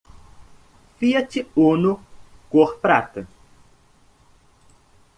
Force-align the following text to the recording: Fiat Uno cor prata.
Fiat 0.97 1.37
Uno 1.67 1.93
cor 2.49 2.75
prata. 2.87 3.23